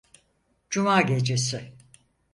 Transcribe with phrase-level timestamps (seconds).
[0.71, 1.73] Cuma gecesi.